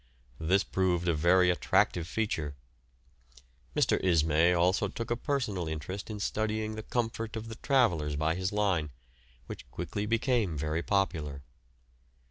[0.39, 2.55] This proved a very attractive feature.
[3.75, 4.03] Mr.
[4.03, 8.51] Ismay also took a personal interest in studying the comfort of the travellers by his
[8.51, 8.89] line,
[9.45, 11.43] which quickly became very popular.